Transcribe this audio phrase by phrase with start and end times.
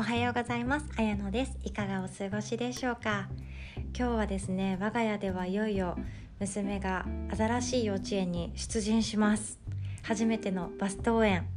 [0.00, 0.86] おはようございます。
[0.96, 1.58] あやのです。
[1.64, 3.28] いかがお過ごしでしょうか？
[3.98, 5.98] 今日はですね我が家ではいよいよ
[6.38, 7.04] 娘が
[7.36, 9.58] 新しい幼稚園に出陣します。
[10.04, 11.48] 初めてのバス登園。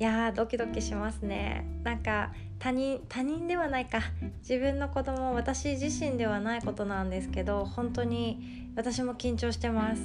[0.00, 1.66] いやードキドキしますね。
[1.84, 4.00] なんか他人他人ではないか。
[4.38, 10.00] 自分の子供私自身ではないことなんですけど本当に私も緊張してます。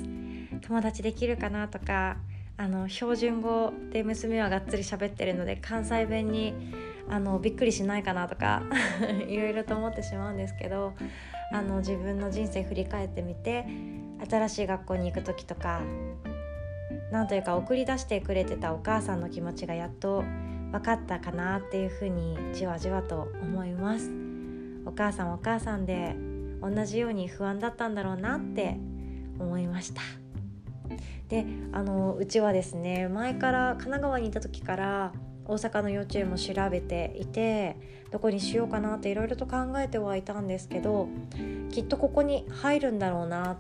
[0.60, 2.18] 友達できるかなとか
[2.58, 6.54] あの標準語で娘はがっつり喋ってるので関西弁に
[7.10, 8.64] あのびっくりしないかなとか
[9.28, 10.94] いろいろと思ってしまうんですけど
[11.52, 13.66] あの自分の人生振り返ってみて
[14.30, 15.82] 新しい学校に行く時とか
[17.12, 20.24] なんというか送り出してくれてたお母さんの気持ちがやっと
[20.72, 24.10] 分かったかなっていうふうにじわじわと思います。
[24.86, 26.16] お母さんお母さんで
[26.62, 28.78] 同じように不安だったんだろうなって
[29.38, 30.02] 思いました。
[31.28, 35.14] であのうちはですね前から神奈川にいた時から
[35.52, 37.76] 大阪の幼稚園も調べていて
[38.10, 41.10] どこにしようかなっていろいろと考えてはいたんですけど
[41.72, 43.58] きっとここに入るんだろうなっ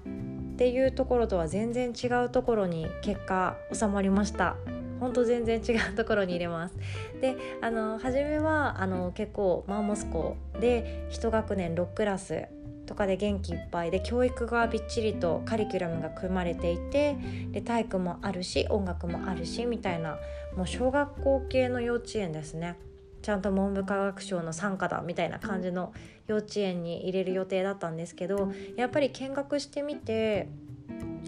[0.56, 4.56] ていうところとは全然違うところに結果収まりました。
[5.02, 6.76] 本当全然違うところに入れます。
[7.20, 12.46] であの初めはあの結構マンモス校で1学年6クラス
[12.92, 17.16] とかで元気いっぱいで教育がびっちりとカリキュラムが組まれていて
[17.54, 20.18] で体育もあるし音楽もあるしみたいな
[20.58, 22.78] もう小学校系の幼稚園ですね。
[23.22, 25.94] ちゃんと文部科学省の傘下だみたいな感じの
[26.28, 30.50] 幼稚園に入れる予定だったんですけどやっぱり見学してみて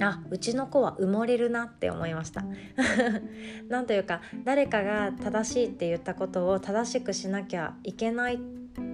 [0.01, 2.43] あうちの子は埋もれるなって思いました。
[3.69, 8.39] なんというか誰かが正しいって言ったことを正しくしなきゃいけないっ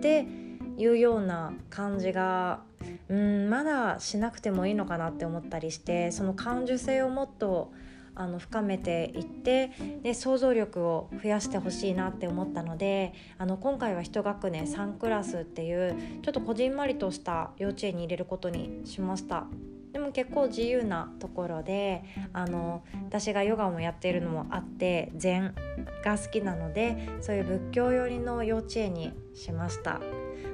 [0.02, 0.49] て
[0.80, 2.62] いうような感じが
[3.10, 7.72] うんまだしなくてもいいのかなって思ったりしてその感受性をもっと
[8.16, 9.72] あの深めていって
[10.04, 19.46] で想像力を増やしてほしいなって思ったのであの今回は1学年3クラスっていうちょっとこじんまりとした幼稚園に入れることにしました。
[19.92, 25.56] でも結構自由なところであの私がヨガもやっているのもあって禅
[26.04, 30.00] が好きなのでそういう仏教寄りの幼稚園にしました。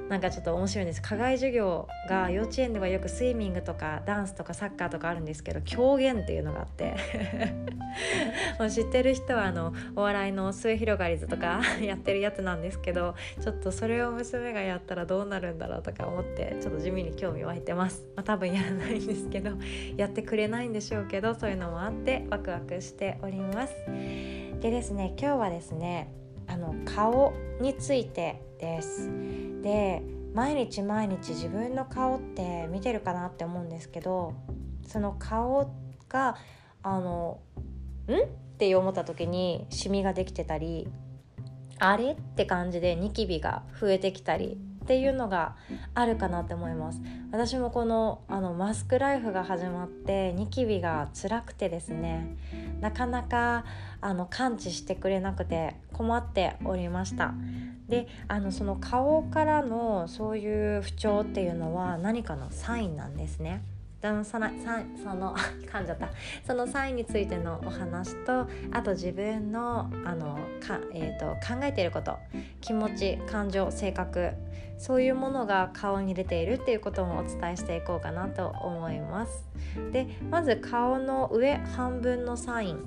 [0.08, 1.02] なんかちょっと面白いんです。
[1.02, 6.94] 課外授業が幼稚園ではよくスイミングとかダンスとかサッカーとかあるんですけど狂言っていうのがあって。
[8.58, 19.52] もう知ってる人はあのお笑いの末広がりずとか やってるやつなんですけどちょっとそれを娘がやったらどうなるんだろうとか思ってちょっと地味に興味湧いてます、まあ、多分やらないんですけど
[19.96, 23.74] やってくれないんでしょうけどそういうのもあってワクワクしております。
[24.60, 26.10] でですね今日はですね
[26.48, 29.10] あの顔についてです。
[29.62, 30.02] で
[30.34, 34.34] 毎日毎日自分の顔って見てるかなって思うんですけど
[34.86, 35.72] その顔
[36.08, 36.36] が
[36.82, 37.40] あの
[38.08, 38.12] ん？
[38.12, 38.26] っ
[38.58, 40.88] て思った時にシミができてたり
[41.78, 42.12] あれ？
[42.12, 45.56] って感じでニキビが増えてきたりっていうのが
[45.94, 47.00] あるかなって思います
[47.32, 52.36] 私もこのあのマスクライフが始まってニキビが辛くてですね
[52.80, 53.64] なかなか
[54.00, 57.34] あの感知してくれなくて困っておりました
[57.88, 63.62] であのその顔からのそういう不調っていうのは何かのサインなんですね。
[64.02, 64.38] そのそ
[65.14, 65.34] の
[65.66, 66.08] 噛んじゃった
[66.46, 72.18] そのサインについてのお話とあと自分のあのか、えーと、考えていること
[72.60, 74.32] 気持ち感情性格
[74.78, 79.44] そういうものが顔に出ているっていうこともお伝えしていこうかなと思います。
[79.92, 82.86] でまず顔の上半分のサイン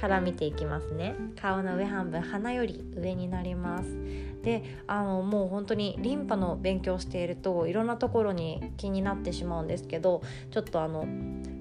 [0.00, 1.14] から見ていきますね。
[1.40, 3.96] 顔の上半分鼻より上になります。
[4.42, 11.06] であのもう本当にリンパの勉強しているといろんなところに気になってしまうんですけどちょっとあの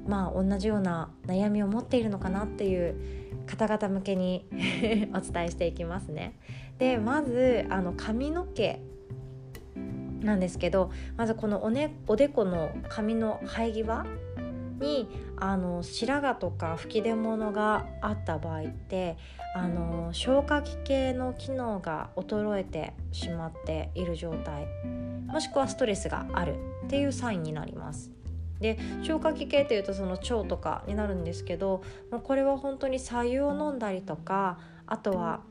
[0.06, 2.96] まあ同じような悩みを持っているのかなっていう
[3.46, 4.46] 方々向けに
[5.16, 6.38] お伝えしていきますね。
[6.78, 8.82] でまずあの髪の毛
[10.22, 14.06] なんですけどまずこのお,、ね、おでこの髪の生え際
[14.84, 15.08] に
[15.38, 19.18] あの白髪とか吹き出物があった場合って
[19.56, 24.68] あの消化器系の機能が衰えてしまっている状態
[25.28, 26.56] もしくはストレスがある
[26.86, 28.12] っていうサインになります。
[28.60, 35.42] で消化器系というとその腸とかになるんですけどもうこれは本当に白湯を飲んだりとかあとは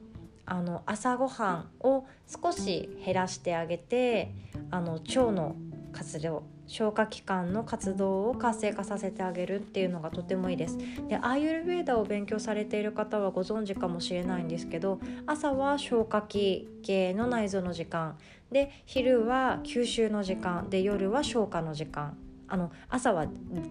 [0.47, 4.33] あの朝ごはんを少し減らしてあげて
[4.71, 5.57] あの腸の
[5.93, 10.79] 活動消化器官の活動を活性化させてあげるっていうのがとてもいいです。
[11.09, 18.17] でアーユルヴェーダを勉強されている方はご存知かもしれないんですけど朝は消化器系の内臓の時間。
[18.51, 20.69] で昼は吸収の時間。
[20.71, 22.17] で夜は消化の時間。
[22.53, 23.27] あの朝は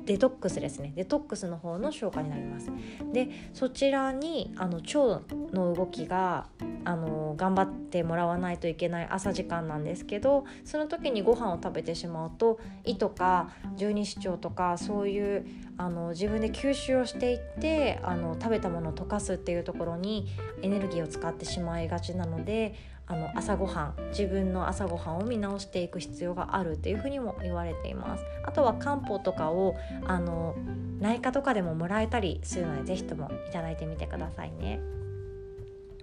[0.05, 0.91] デトックスですね。
[0.95, 2.71] デトックスの方の消化になります。
[3.13, 5.21] でそちらにあの腸
[5.53, 6.47] の動きが
[6.83, 15.45] あの頑張ってもらわないといけない朝時間なんですけどその時にご飯を食べてしまうと胃とか十二指腸とかそういう
[15.77, 20.27] あの自分で吸収をしていってあの食べたものを溶かすっていうところに
[20.63, 22.73] エネルギーを使ってしまいがちなので
[23.11, 28.23] あの朝ごはん自分の朝ごはんを見直していく必要があるっていうふうにも言われています。
[28.45, 29.75] あとは漢方とかを
[30.05, 30.55] あの
[31.01, 34.79] 内科とかでももらえたりするので是非ともいただいてみてくださいね。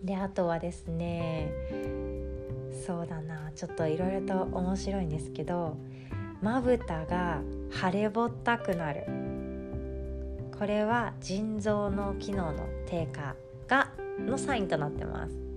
[0.05, 1.51] であとはですね
[2.87, 5.79] そうだなちょっといろいろと面白いんですけど
[6.43, 7.41] まぶたが
[7.71, 9.05] 腫れぼったくなる。
[10.59, 13.35] これは腎臓の機能の低下
[13.67, 15.48] がのサインとなってます。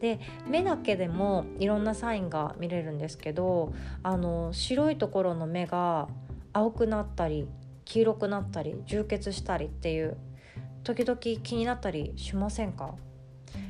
[0.00, 3.72] で目だけでもいろんなサインが見れるんですけど
[4.02, 6.08] あの白いところの目が
[6.52, 7.48] 青くなったり
[7.84, 10.16] 黄色くなったり充血したりっていう
[10.84, 12.94] 時々気になったりしませんか？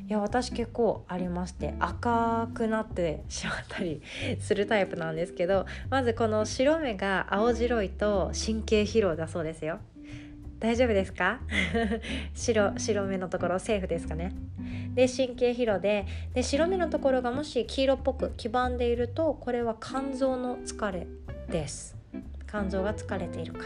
[0.08, 4.02] いや私結構ありまして赤くなってしまったり
[4.40, 9.78] するタイプなんですけどまずこの白目が青白いと神経疲労だそうですよ。
[10.66, 11.38] 大丈夫ですか？
[12.34, 14.32] 白白目のところセーフですかね？
[14.96, 21.06] で神経疲労でで白目のところがもし黄色っぽく黄ばんでいるとこれは肝臓の疲れ
[21.48, 21.94] です。
[22.48, 23.64] 肝臓が疲れているから。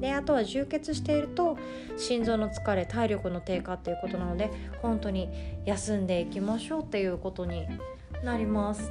[0.00, 1.58] であとは充血していると
[1.96, 4.48] 心臓の疲れ体力の低下っていうことなので
[4.80, 5.28] 本当に
[5.64, 7.66] 休んでいきましょうっていうことに
[8.24, 8.90] なります。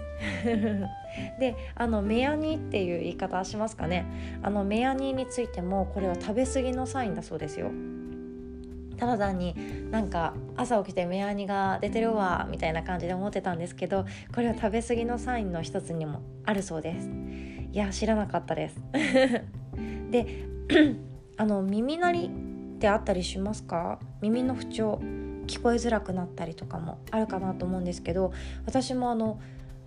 [1.39, 4.05] であのメアニっていう言い方しますかね。
[4.41, 7.71] あのメアニについてもこれは食べ過ぎのサインだそうですよ。
[8.97, 9.55] ただ単に
[9.91, 17.09] なんか朝起きて目やにが出てるわみたいな感じで思ってたんですけどこれは食べ過ぎのサインの一つにもあるそうです。
[17.71, 18.81] いや知らなかったです。
[20.11, 20.45] で
[21.37, 22.31] あの耳鳴り
[22.77, 23.99] ってあったりしますか？
[24.21, 24.99] 耳の不調。
[25.47, 28.33] 聞こえづらくなったりとかもあるかなと思うんですけど
[28.65, 29.39] 私もあの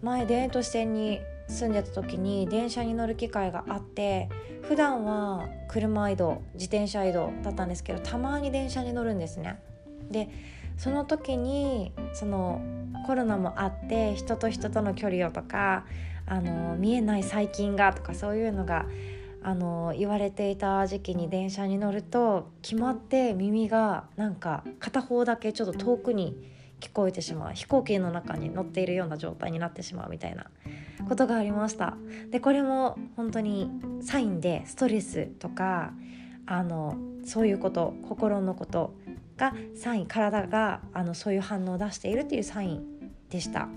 [0.02, 4.28] 前田園都市線に住んでた時に電車に乗る機会があって
[4.62, 9.58] 普段は車移動自転車移動だったんですけどたまに電車に乗るんですね。
[10.10, 10.28] で
[10.76, 12.62] その時にその
[13.06, 15.84] コロナもあって人と人との距離をとか
[16.26, 18.86] あの見えない細菌がとかそういうのが
[19.42, 26.36] あの言われていた時期に電車に乗ると決まって耳がなんか片方だけちょっと遠くに
[26.80, 27.54] 聞こえてしまう。
[27.54, 30.46] 飛行機の中に乗っているような状態になってしまうみたいな
[31.08, 31.96] ことがありました。
[32.30, 33.70] でこれも本当に
[34.02, 35.92] サインでストレスとか
[36.46, 38.94] あのそういうこと心のこと
[39.36, 42.99] がサイン体があのそういう反応を出しているっていうサイン
[43.30, 43.68] でした。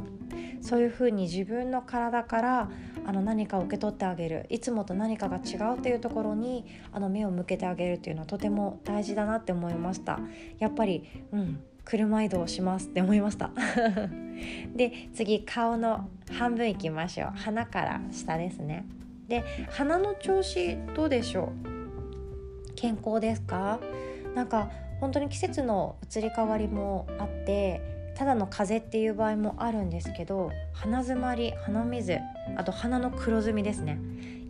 [0.61, 2.69] そういうふうに自分の体から
[3.05, 4.45] あの何かを受け取ってあげる。
[4.49, 10.19] いつもと何かが違うっていうところにあの目を向けてあげるっていうのはとても大事だなって思いました。
[10.59, 13.51] やっぱりうん車移動しますって思いました。
[14.73, 17.31] で次顔の半分いきましょう。
[17.35, 18.85] 鼻から下ですね。
[19.27, 21.51] で鼻の調子どうでしょ
[22.69, 22.73] う？
[22.75, 23.79] 健康ですか？
[24.33, 24.71] なんか
[25.01, 27.81] 本当に季節の移り変わりもあって
[28.15, 32.19] ただの風邪っていう場合もあるんですけど鼻づまり鼻水
[32.55, 33.99] あと鼻の黒ずみですね。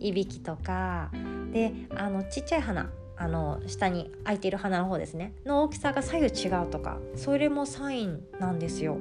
[0.00, 1.10] いびきとか
[1.52, 5.34] であのちっちゃい鼻あの下に開いている鼻の方ですね。
[5.46, 8.98] の大きさが左右違うとかそれもサインなんですよ。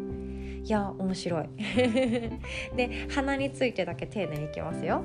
[0.64, 1.50] いや面白い。
[2.78, 5.04] で鼻についてだけ丁寧にいきますよ。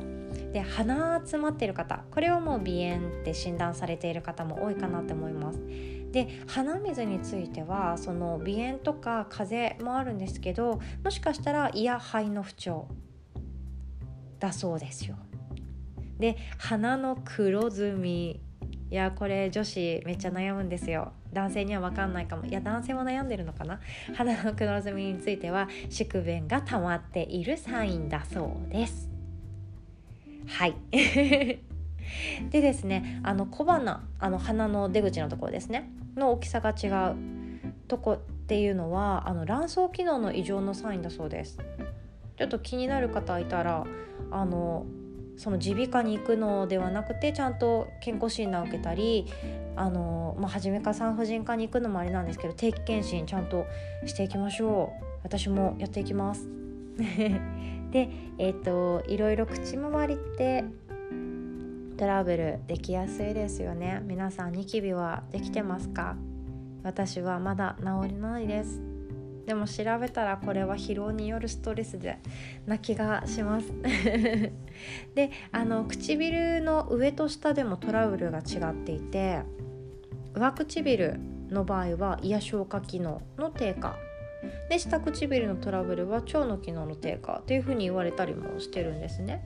[0.53, 5.59] で鼻詰まっている方これはもう鼻炎って診断されている方も多いかなって思います。
[6.13, 12.89] で鼻水についてはその鼻炎とか風邪もあるんですけどもしかしたら胃や肺の不調
[14.39, 15.17] だそうですよ。
[16.19, 18.41] で鼻の黒ずみ
[18.91, 21.13] いやこれ女子めっちゃ悩むんですよ。
[21.33, 22.47] 男性には分かんないかも。
[22.47, 23.81] いや男性も悩んでるのかな？
[24.15, 29.11] 鼻の黒ずみについては宿便が溜まっているサインだそうです。
[30.47, 30.75] はい。
[32.51, 35.91] でですねあの小鼻あの鼻の出口のところですね。
[36.17, 37.17] の大きさが違う
[37.87, 41.59] とこっていうのはあの卵巣機能の異常のサインだそうです。
[42.37, 43.85] ちょっと気になる方いたら
[44.31, 44.87] あの
[45.37, 49.27] その耳鼻科に行くのではなくてちゃんと健康診断を受けたり
[49.77, 53.65] あの、まあ、初めから産婦人科に行くのもあれなんですけど定期検診ちゃんと
[54.05, 55.05] していきましょう。
[55.23, 56.49] 私もやっていきます。
[57.91, 60.65] でえっ、ー、といろいろ口周りって
[61.99, 64.01] トラブルできやすいですよね。
[64.05, 66.17] 皆さんニキビはできてますか？
[66.85, 68.81] 私はまだ治りないです。
[69.47, 72.19] でも調べたらこれは疲労によるストレスで
[72.67, 73.73] な気がします。
[75.17, 79.41] であの唇の上と下でもトラブルが違っていて
[80.35, 81.19] 上唇
[81.51, 83.97] の場合は胃や消化機能の低下。
[84.71, 89.43] で下唇のトラブルは腸の機能の低下っていうふうに言われたりもしてるんですね。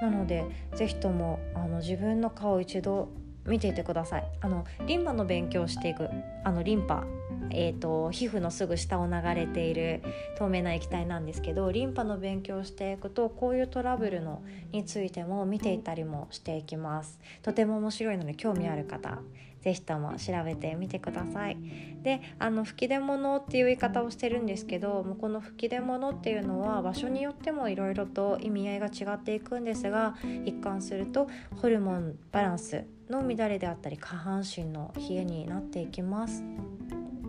[0.00, 3.08] なので是非ともあの自分の顔を一度
[3.46, 4.24] 見ていてください。
[4.40, 6.08] あのリンパの勉強をしていく
[6.44, 7.04] あのリンパ
[7.50, 10.02] えーと、皮膚のすぐ下を流れている
[10.36, 17.18] 透明な液体なんですけどリンパの勉強をしていくとこういうトラブルのについても見ていたりもしていきます。
[17.42, 19.20] とても面白いので興味ある方
[19.64, 21.56] 是非とも調べてみてください。
[22.02, 31.28] であの吹き出物っていう言い方をしてるんですけどもこの吹き出物っていうのは場所によってもいろいろと意味合いが違っていくんですが一貫すると
[31.62, 36.44] ホルモンバランスの乱れであったり下半身の冷えになっていきます。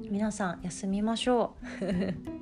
[0.09, 2.34] 皆さん休みましょう。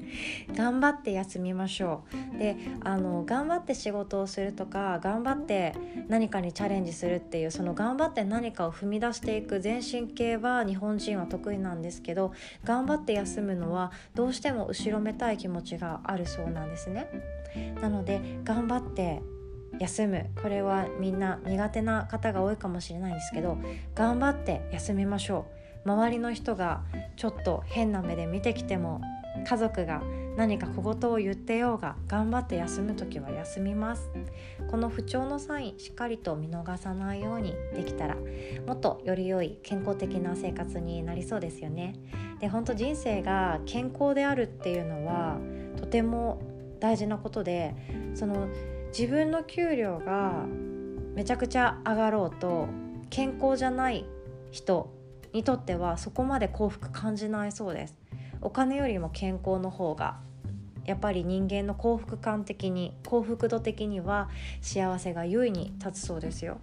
[0.55, 2.03] 頑張って休みましょ
[2.35, 2.37] う。
[2.37, 5.73] であの頑張って仕事をするとか頑張って
[6.07, 17.07] 何かにチャレンジするっていうその頑張って何かを踏み出していく全身系は日本人は得意なんですけど頑張って休むのはどうしても後ろめたい気持ちがあるそうなんですね。
[17.81, 19.21] なので頑張って
[19.79, 20.27] 休む。
[20.41, 23.57] これはみんな苦手な方が多いかもしれないんですけど
[23.95, 25.45] 頑張って休みましょ
[25.85, 25.89] う。
[25.89, 26.81] 周りの人が
[27.17, 29.01] ちょっと変な目で見てきても
[29.47, 30.01] 家族が
[30.35, 34.09] 何か小言を言ってようが頑張って休む時は休みます。
[34.69, 38.15] この不調のサインしっかりと見逃さないようにできたら
[38.65, 41.95] もっとより良い健康的な生活になりそうですよね。
[42.39, 45.37] で本当人生が健康であるっていうのは
[45.77, 46.41] とても
[46.79, 47.75] 大事なことで
[48.15, 48.47] その
[48.87, 50.45] 自分の給料が
[51.15, 52.67] めちゃくちゃ上がろうと
[53.09, 54.05] 健康じゃない
[54.51, 54.91] 人
[55.33, 58.02] にとってはそこまで幸福感じないそうです。
[58.43, 60.19] お金よりも健康の方が
[60.85, 64.29] やっぱり人間の幸福感的に幸福度的には
[64.61, 66.59] 幸せが優位に立つそうですよ。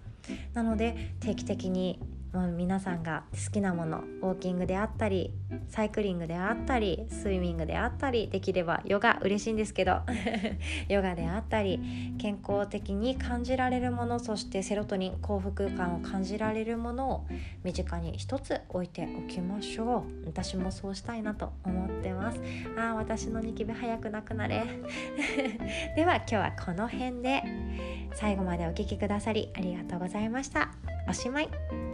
[0.53, 1.99] なので定期的に
[2.33, 5.33] もう皆さんが好きなものウォーキングであったり
[5.69, 10.01] サイクリングであったりスイミングであったりできればヨガ嬉しいんですけど
[10.89, 11.81] ヨガであったり
[12.19, 17.27] 健康的に感じられるものそしてセロトニン幸福感を感じられるものを
[17.65, 20.27] 身近に一つ置いておきましょう。
[20.27, 22.41] 私もそうしたいなと思ってます。
[22.79, 24.65] あ私のニキビ早くなくなれ。
[25.97, 27.43] では今日はこの辺で。
[28.15, 30.71] 最後までお聴きくださりありがとうございました。
[31.09, 31.90] おしまい。